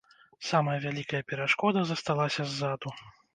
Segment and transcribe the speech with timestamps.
[0.51, 2.89] Самая вялікая перашкода засталася ззаду.